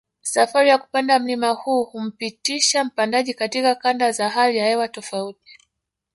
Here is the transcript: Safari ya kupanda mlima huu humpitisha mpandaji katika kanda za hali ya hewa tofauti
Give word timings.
Safari 0.21 0.69
ya 0.69 0.77
kupanda 0.77 1.19
mlima 1.19 1.49
huu 1.49 1.83
humpitisha 1.83 2.83
mpandaji 2.83 3.33
katika 3.33 3.75
kanda 3.75 4.11
za 4.11 4.29
hali 4.29 4.57
ya 4.57 4.65
hewa 4.67 4.87
tofauti 4.87 5.59